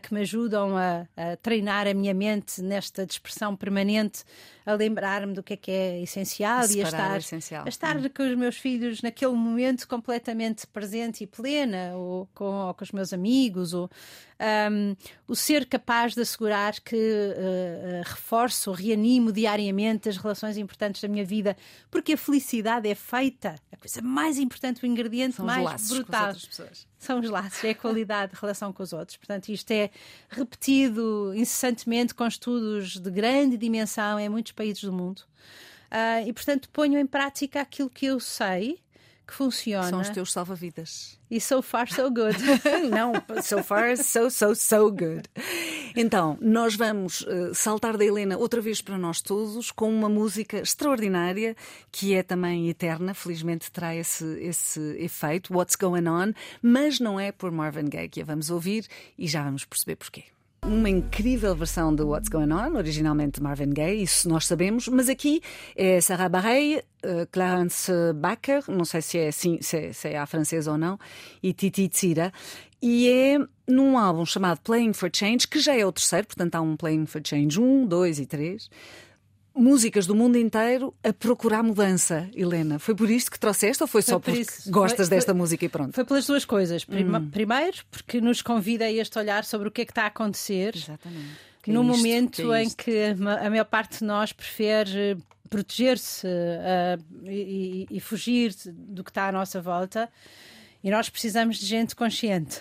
[0.03, 4.25] que me ajudam a, a, treinar a minha mente nesta dispersão permanente,
[4.65, 7.65] a lembrar-me do que é que é essencial a e a estar, essencial.
[7.65, 8.11] A estar hum.
[8.15, 12.91] com os meus filhos naquele momento completamente presente e plena, ou com, ou com os
[12.91, 13.89] meus amigos, ou
[14.71, 14.97] um,
[15.27, 21.09] o ser capaz de assegurar que uh, uh, reforço, reanimo diariamente as relações importantes da
[21.09, 21.57] minha vida,
[21.91, 26.35] porque a felicidade é feita, a coisa mais importante, o ingrediente São mais brutal.
[26.99, 29.17] São os laços, é a qualidade de relação com os outros.
[29.17, 29.91] Portanto, isto é
[30.29, 35.23] repetido incessantemente com estudos de grande dimensão em muitos países do mundo.
[35.91, 38.81] Uh, e, portanto, ponho em prática aquilo que eu sei
[39.27, 39.89] que funciona.
[39.89, 41.19] São os teus salva-vidas.
[41.29, 42.37] E so far, so good.
[42.89, 43.13] Não,
[43.43, 45.29] so far, so, so, so good.
[45.97, 50.59] Então, nós vamos uh, saltar da Helena outra vez para nós todos com uma música
[50.59, 51.57] extraordinária
[51.91, 57.33] que é também eterna, felizmente terá esse, esse efeito, What's Going On, mas não é
[57.33, 58.87] por Marvin Gaye que a vamos ouvir
[59.19, 60.36] e já vamos perceber porquê
[60.67, 65.41] uma incrível versão de What's Going On, originalmente Marvin Gaye, isso nós sabemos, mas aqui
[65.77, 70.19] é Sarah Bareilles, uh, Clarence Baker, não sei se é assim, se é, se é
[70.19, 70.99] a francesa ou não,
[71.41, 72.33] e Titi Tsira,
[72.83, 76.61] e é num álbum chamado Playing for Change, que já é o terceiro, portanto há
[76.61, 78.71] um Playing for Change 1, 2 e 3,
[79.57, 82.79] músicas do mundo inteiro a procurar mudança, Helena.
[82.79, 84.71] Foi por isto que trouxeste ou foi, foi só por porque isso.
[84.71, 85.95] gostas foi, desta foi, música e pronto?
[85.95, 86.85] Foi pelas duas coisas.
[86.85, 87.31] Prima, hum.
[87.31, 90.77] Primeiro, porque nos convida a este olhar sobre o que é que está a acontecer.
[90.77, 91.47] Exatamente.
[91.63, 93.05] Que no é momento que é em que
[93.43, 95.17] a maior parte de nós prefere
[95.49, 100.09] proteger-se uh, e, e, fugir do que está à nossa volta.
[100.83, 102.61] E nós precisamos de gente consciente.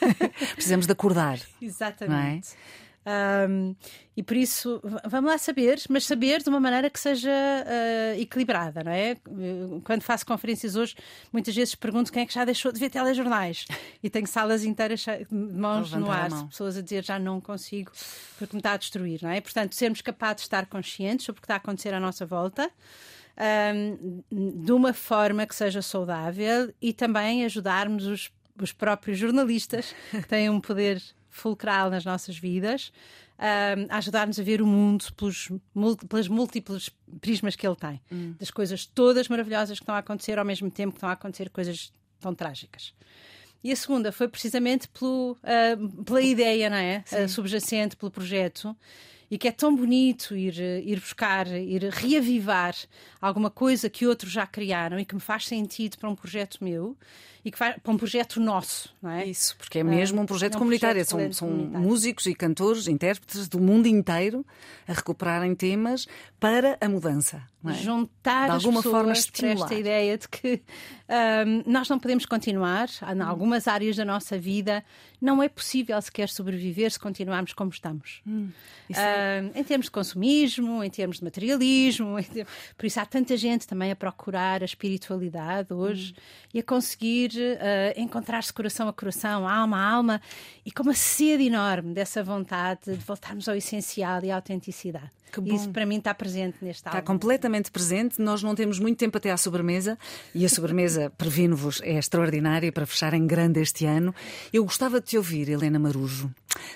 [0.54, 1.38] precisamos de acordar.
[1.60, 1.64] É?
[1.64, 2.50] Exatamente.
[3.06, 3.76] Um,
[4.16, 8.82] e por isso, vamos lá saber, mas saber de uma maneira que seja uh, equilibrada,
[8.82, 9.16] não é?
[9.84, 10.96] Quando faço conferências hoje,
[11.32, 13.66] muitas vezes pergunto quem é que já deixou de ver telejornais.
[14.02, 17.92] E tenho salas inteiras de mãos no ar, pessoas a dizer já não consigo
[18.38, 19.40] porque me está a destruir, não é?
[19.40, 22.70] Portanto, sermos capazes de estar conscientes sobre o que está a acontecer à nossa volta.
[23.74, 24.22] Um,
[24.62, 30.48] de uma forma que seja saudável e também ajudarmos os, os próprios jornalistas que têm
[30.48, 31.02] um poder
[31.36, 32.92] fulcral nas nossas vidas,
[33.38, 35.50] a ajudar-nos a ver o mundo pelos,
[36.08, 36.88] pelas múltiplas
[37.20, 38.34] prismas que ele tem, hum.
[38.38, 41.50] das coisas todas maravilhosas que estão a acontecer ao mesmo tempo que estão a acontecer
[41.50, 42.94] coisas tão trágicas.
[43.62, 47.04] E a segunda foi precisamente pelo, uh, pela ideia, não é?
[47.12, 48.76] Uh, subjacente, pelo projeto
[49.30, 52.76] e que é tão bonito ir, ir buscar, ir reavivar
[53.20, 56.96] alguma coisa que outros já criaram e que me faz sentido para um projeto meu
[57.46, 59.24] e que faz para um projeto nosso, não é?
[59.24, 61.06] Isso, porque é mesmo um projeto é um comunitário.
[61.06, 64.44] Projeto são, são músicos e cantores, intérpretes do mundo inteiro
[64.88, 66.08] a recuperarem temas
[66.40, 67.44] para a mudança.
[67.64, 67.72] É?
[67.74, 70.62] Juntar de alguma forma esta ideia de que
[71.46, 74.84] um, nós não podemos continuar, em algumas áreas da nossa vida,
[75.20, 78.22] não é possível sequer sobreviver se continuarmos como estamos.
[78.26, 78.50] Hum,
[78.90, 79.42] é...
[79.42, 82.52] um, em termos de consumismo, em termos de materialismo, termos...
[82.76, 86.48] por isso há tanta gente também a procurar a espiritualidade hoje hum.
[86.54, 90.20] e a conseguir uh, encontrar-se coração a coração, alma a alma,
[90.64, 95.10] e com uma sede enorme dessa vontade de voltarmos ao essencial e à autenticidade.
[95.44, 97.04] Isso para mim está presente neste Está álbum.
[97.04, 98.20] completamente presente.
[98.20, 99.98] Nós não temos muito tempo até à sobremesa
[100.34, 104.14] e a sobremesa, previno-vos, é extraordinária para fechar em grande este ano.
[104.52, 106.32] Eu gostava de te ouvir, Helena Marujo,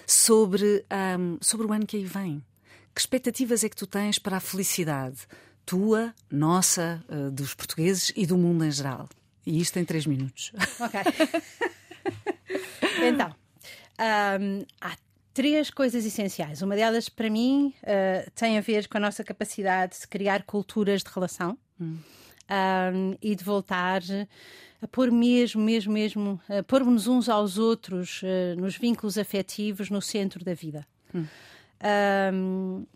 [0.06, 2.42] sobre, ahm, sobre o ano que aí vem.
[2.94, 5.20] Que expectativas é que tu tens para a felicidade?
[5.64, 9.08] Tua, nossa, eh, dos portugueses e do mundo em geral.
[9.50, 10.52] E isto em três minutos.
[10.80, 11.00] Ok.
[13.08, 13.34] então,
[14.40, 14.96] hum, há
[15.34, 16.62] três coisas essenciais.
[16.62, 21.02] Uma delas, para mim, uh, tem a ver com a nossa capacidade de criar culturas
[21.02, 24.02] de relação um, e de voltar
[24.80, 30.00] a pôr mesmo, mesmo, mesmo, a pôr-nos uns aos outros uh, nos vínculos afetivos no
[30.00, 30.86] centro da vida.
[32.32, 32.86] Um,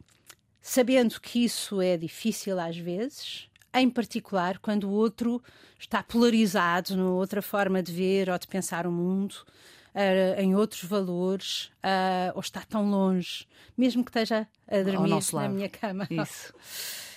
[0.63, 5.43] sabendo que isso é difícil às vezes, em particular quando o outro
[5.79, 9.35] está polarizado numa outra forma de ver ou de pensar o mundo,
[9.95, 13.47] uh, em outros valores, uh, ou está tão longe,
[13.77, 15.55] mesmo que esteja a dormir na lado.
[15.55, 16.07] minha cama.
[16.11, 16.53] Isso.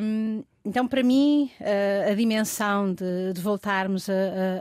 [0.00, 4.12] Um, então, para mim, uh, a dimensão de, de voltarmos a,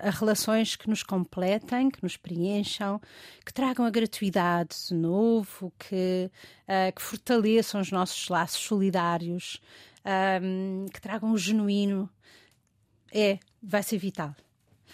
[0.04, 3.00] a- a relações que nos completem, que nos preencham,
[3.46, 6.30] que tragam a gratuidade de novo, que,
[6.68, 9.62] uh, que fortaleçam os nossos laços solidários,
[10.06, 12.10] um, que tragam o genuíno,
[13.14, 14.36] é, vai ser vital.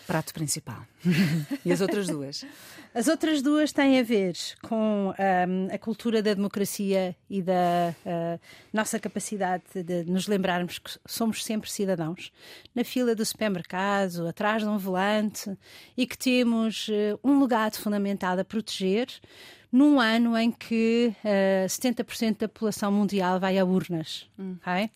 [0.08, 0.86] Prato principal.
[1.66, 2.46] e as outras duas?
[2.94, 8.40] As outras duas têm a ver com ahm, a cultura da democracia e da ah,
[8.74, 12.32] nossa capacidade de nos lembrarmos que somos sempre cidadãos,
[12.74, 15.56] na fila do supermercado, atrás de um volante
[15.98, 19.08] e que temos eh, um legado fundamental a proteger
[19.70, 24.26] num ano em que ah, 70% da população mundial vai a urnas.
[24.40, 24.90] ok?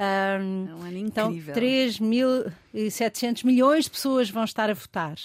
[0.00, 1.54] Ahm, É um ano então, incrível.
[1.54, 5.16] 3.700 milhões de pessoas vão estar a votar.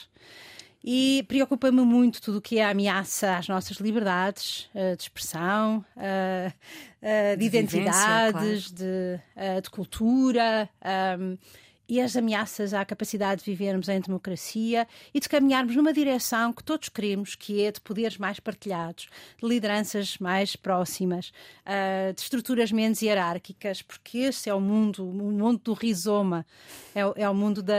[0.84, 5.86] E preocupa-me muito tudo o que é a ameaça às nossas liberdades eh, de expressão,
[5.96, 6.52] eh,
[7.02, 10.68] eh, de, De vivência, identidades, de, eh, de cultura.
[11.88, 16.64] E as ameaças à capacidade de vivermos em democracia e de caminharmos numa direção que
[16.64, 19.08] todos queremos, que é de poderes mais partilhados,
[19.42, 21.32] de lideranças mais próximas,
[21.66, 26.46] ah, de estruturas menos hierárquicas, porque esse é o mundo, o mundo do rizoma,
[26.96, 27.74] é, o- é o mundo da,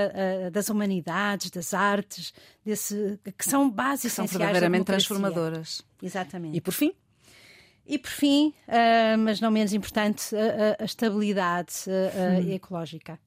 [0.46, 2.34] ah, das humanidades, das artes,
[2.64, 5.82] desse, que são bases Que são verdadeiramente transformadoras.
[6.02, 6.56] Exatamente.
[6.56, 6.92] E por fim,
[7.86, 13.18] E por fim, ah, mas não menos importante, a, a- estabilidade ah, ah, ecológica.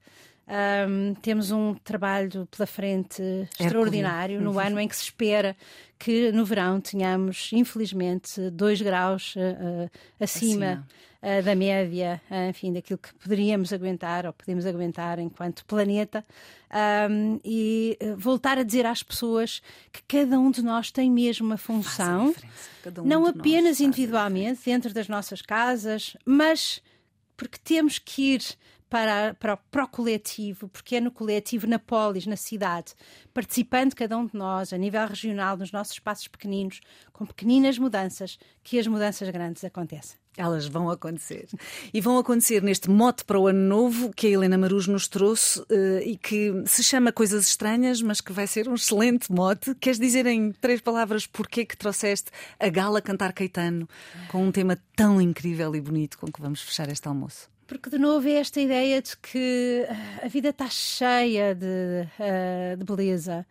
[0.50, 3.22] Ahm, temos um trabalho pela frente
[3.60, 5.58] extraordinário no ano em que se espera
[6.00, 9.90] que no verão tenhamos, infelizmente, 2 graus ah,
[10.24, 10.88] acima, Acima.
[11.22, 16.24] ah, da média, ah, enfim, daquilo que poderíamos aguentar ou podemos aguentar enquanto planeta.
[16.70, 21.58] Ahm, e voltar a dizer às pessoas que cada um de nós tem mesmo uma
[21.58, 22.34] função
[22.98, 26.82] um não apenas individualmente, dentro das nossas casas, mas
[27.36, 28.42] porque temos que ir
[28.90, 32.94] para, para, para o coletivo, porque é no coletivo, na polis, na cidade,
[33.34, 36.80] participando cada um de nós, a nível regional, nos nossos espaços pequeninos,
[37.12, 40.18] com pequeninas mudanças, que as mudanças grandes acontecem.
[40.38, 41.48] Elas vão acontecer.
[41.92, 45.66] E vão acontecer neste mote para o ano novo que a Helena Maruz nos trouxe
[45.68, 49.74] eh, e que se chama Coisas Estranhas, mas que vai ser um excelente mote.
[49.74, 52.30] Queres dizer em três palavras porquê que trouxeste
[52.60, 53.90] a Gala cantar Caetano
[54.28, 57.57] com um tema tão incrível e bonito com que vamos fechar este almoço?
[57.68, 62.76] Porque, de novo, é esta ideia de que ah, a vida está cheia de, ah,
[62.78, 63.46] de beleza.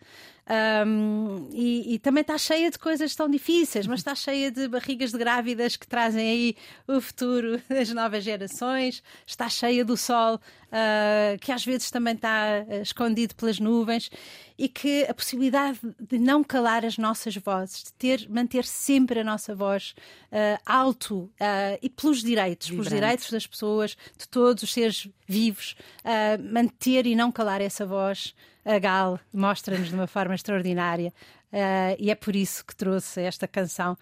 [0.48, 5.10] Ahm, e, e também está cheia de coisas tão difíceis, mas está cheia de barrigas
[5.10, 10.40] de grávidas que trazem aí o futuro das novas gerações, está cheia do sol
[10.70, 14.10] ah, que às vezes também está ah, escondido pelas nuvens
[14.58, 19.24] e que a possibilidade de não calar as nossas vozes, de ter, manter sempre a
[19.24, 19.94] nossa voz
[20.30, 23.02] ah, alto ah, e pelos direitos, pelos Vibrante.
[23.02, 28.34] direitos das pessoas, de todos os seres vivos, ah, manter e não calar essa voz.
[28.64, 31.12] A Gal mostra-nos de uma forma extraordinária
[31.52, 33.96] ah, e é por isso que trouxe esta canção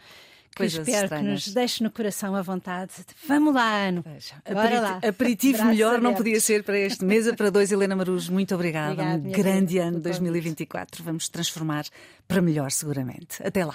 [0.51, 1.25] que Coisas espero estranhas.
[1.27, 2.93] que nos deixe no coração à vontade.
[3.27, 4.05] Vamos lá, Ano.
[4.49, 4.89] Bora lá.
[4.99, 7.73] Aperiti- Aperitivo melhor não podia ser para este mesa para dois.
[7.73, 9.03] Helena Maruz, muito obrigada.
[9.03, 10.03] Um grande querida, ano pelo convite.
[10.21, 11.03] 2024.
[11.03, 11.85] Vamos transformar
[12.29, 13.43] para melhor, seguramente.
[13.45, 13.75] Até lá.